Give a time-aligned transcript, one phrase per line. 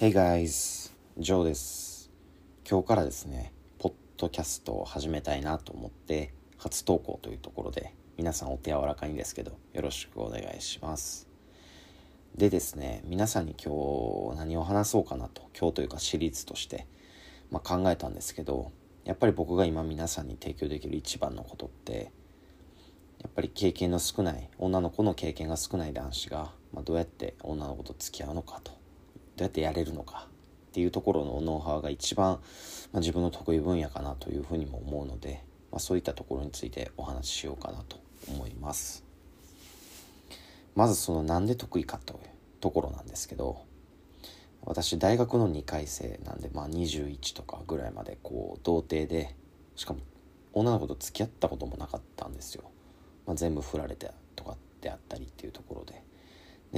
[0.00, 2.12] Hey guys, ジョーです。
[2.70, 11.26] 今日からですね、ポッドキャストを始めたいなと思って、初投稿というところで、皆さんお手柔らかにですけど、よろしくお願いします。
[12.36, 13.74] でですね、皆さんに今
[14.34, 16.86] 日何を話そうかなと、今日というかシリーズとして、
[17.50, 18.70] まあ、考えたんですけど、
[19.04, 22.12] やっぱり僕が今皆さんに提供できる一番のことって、
[23.20, 28.77] やっぱり経験の少ない女の子の経験が少ない男子が、まあ、どうやって女の子と付き合うのかと
[29.38, 30.26] どうやってやれるのか
[30.70, 32.40] っていうところのノウハウが一番、
[32.92, 39.04] まあ、自分の得意分野かなというふうにも思うので、まあ、そういったところについてお話ししようかなと思います。
[40.74, 42.20] まずそのなんで得意かという
[42.60, 43.64] ところなんですけど
[44.62, 49.34] 私大学の2回生なんでまあ21とかぐらいまでこう童貞で
[49.74, 50.00] しかも
[50.52, 52.64] 女の子と付き合ったこともなかったんですよ、
[53.26, 56.07] まあ、全部振られてとかであったりっていうところで。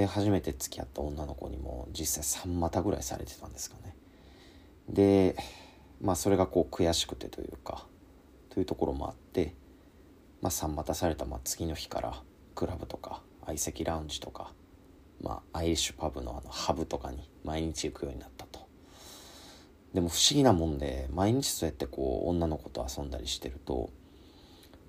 [0.00, 3.94] で初めて付き合った女の子にも実際3股ぐらいされてたんですかね。
[4.88, 5.36] で
[6.00, 7.86] まあそれがこう悔しくてというか
[8.48, 9.54] というところもあって、
[10.40, 12.14] まあ、3股されたまあ次の日から
[12.54, 14.54] クラブとか相席ラウンジとか、
[15.22, 18.60] まあ、アイリッシュパブのあのハブとかに毎日行くようになったと。
[19.92, 23.90] でも不思議なもんで毎日そうやってこう女の子と遊んだりしてると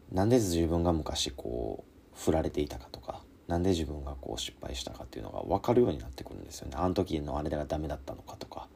[0.09, 6.75] なんで自分が昔こう振られていたかとかなんで自分がこう失敗したかっていうのが分かるようになってくるんですよね。
[6.77, 8.69] あの時のあれがダメだったのかとか、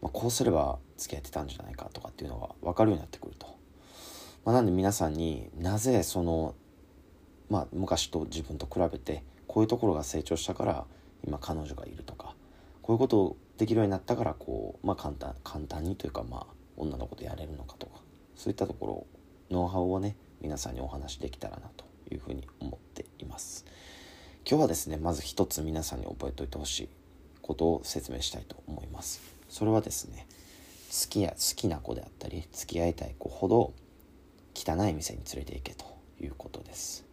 [0.00, 3.46] まあ、こうすれば付き合ってたんじゃないかとかっていうのが分かるようになってくると、
[4.46, 6.54] まあ、なんで皆さんになぜその、
[7.50, 10.86] まあ、昔と自分と比べてこういうところが成長したから
[11.26, 12.34] 今彼女がいるとか
[12.80, 16.46] こういうことをできるようになったからこう、まあ、簡単簡単にというか、まあ、
[16.78, 18.00] 女の子とやれるのかとか
[18.36, 19.06] そういったところ
[19.50, 23.66] ノウハウをね皆さんにお話しできたらなというふうに思っています。
[24.46, 26.88] 今日はですねまず一つ皆さんに覚えておいてほしい
[27.40, 29.22] ことを説明したいと思います。
[29.48, 30.26] それはですね
[30.90, 33.72] 好きや好きな子であったり付き合いたい子ほど
[34.54, 35.86] 汚い店に連れて行けと
[36.20, 37.06] いうことです、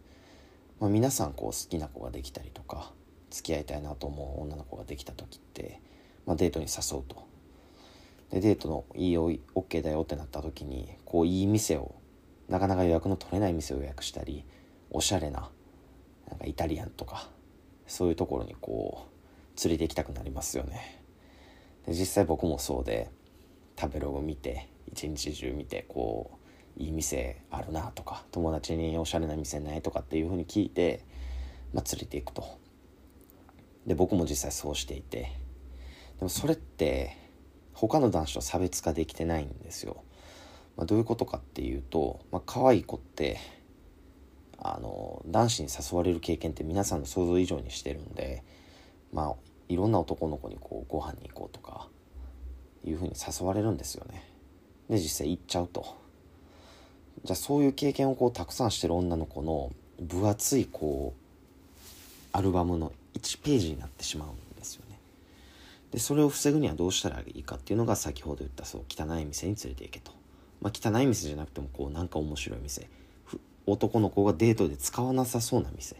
[0.78, 2.92] まあ、皆さんこう好きな子ができたりとか
[3.30, 5.80] 付き合いたいなと思う女の子ができた時って、
[6.26, 7.26] まあ、デートに誘うと。
[8.30, 11.94] でデートのいいよ OK だよってなった時にこういい店を
[12.48, 14.44] なかなか予約の取れない店を予約したり
[14.90, 15.48] おしゃれな
[16.28, 17.28] なんかイタリアンとか
[17.86, 19.06] そういうところにこ
[19.56, 21.02] う連れて行きたくなりますよね。
[21.86, 23.10] で実際僕もそうで
[23.78, 26.38] 食べログ見て一日中見てこ
[26.78, 31.04] ういい店あるなとか友達におしゃれな店ないとかっていうふうに聞いて、
[31.72, 32.44] まあ、連れていくと。
[33.86, 35.32] で僕も実際そうしていて。
[36.18, 37.16] でもそれって
[37.74, 40.04] 他の男子と差別化できてないんですよ、
[40.76, 43.38] まあ、どういうことかっていうと、まあ可愛い子って
[45.26, 48.42] 男子に誘われる経験って皆さんの想像以上にしてるんで
[49.12, 49.34] まあ
[49.68, 51.88] いろんな男の子にこうご飯に行こうとか
[52.84, 54.24] いうふうに誘われるんですよね。
[54.88, 55.96] で実際行っちゃうと。
[57.24, 64.98] じゃあそういう経験をこうたくさんしてる女の子の分厚いこうアルバムの1ページになってしまうんですよね。
[65.92, 70.12] でそれを防ぐにはどうしたらいいかっていうのが先ほど言ったそう汚い店に連れて行けと。
[70.60, 72.88] まあ汚い店じゃなくてもこうなんか面白い店
[73.66, 75.96] 男の子がデートで使わなさそうな店。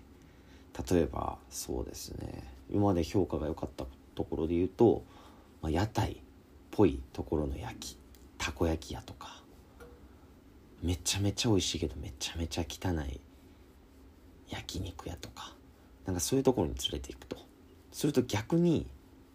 [0.91, 2.45] 例えばそうですね。
[2.71, 3.85] 今まで評価が良かった
[4.15, 5.05] ところで言うと、
[5.61, 6.17] まあ、屋台っ
[6.71, 7.99] ぽいところの焼き
[8.39, 9.41] たこ焼き屋とか。
[10.83, 13.21] めちゃめちゃ美味しいけどめちゃめちゃ汚い
[14.49, 15.55] 焼肉屋とか。
[16.07, 17.37] なんかそういうところに連れていくと。
[17.93, 18.87] すると逆に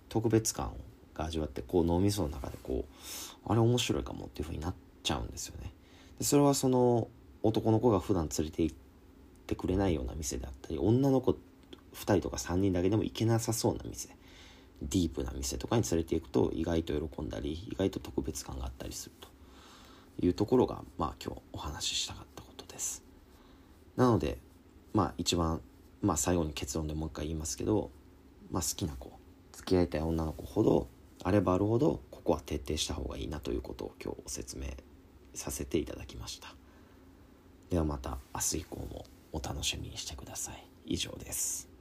[0.10, 0.74] 特別感
[1.14, 5.72] が味わってこう脳みその中でこうあれ面白いかもっていう風になっちゃうんですよね。
[6.20, 7.08] でそれはその
[7.48, 8.76] 男の子が普段連れて行っ
[9.48, 11.38] てくれないような店であったり女の子2
[12.02, 14.10] 人とか3人だけでも行けなさそうな店
[14.82, 19.38] ディープな店とかに連れて行くと意外と喜んだり意外と特別感があったりすると。
[20.20, 23.04] いうところがまあ今日お話ししたかったことです。
[23.96, 24.40] なので
[24.94, 25.62] まあ一番
[26.02, 27.92] まあ最後に結論でもう一回言いますけど、
[28.52, 29.12] まあ、好きな子
[29.52, 30.88] 付き合いたい女の子ほど
[31.24, 34.68] あればあるほどここは徹底した方がいいなということを今日お説明
[35.34, 36.57] させていただきました。
[37.70, 40.68] ではまた明日以降もお楽しみにしてください。
[40.86, 41.77] 以上です。